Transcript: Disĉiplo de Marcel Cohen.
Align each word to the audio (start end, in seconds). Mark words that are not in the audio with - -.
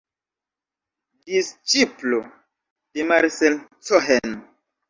Disĉiplo 1.27 2.23
de 2.95 3.07
Marcel 3.13 3.63
Cohen. 3.91 4.39